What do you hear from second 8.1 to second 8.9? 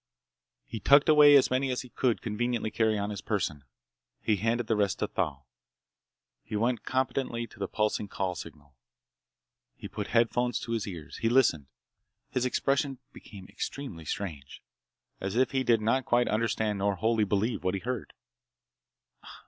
signal.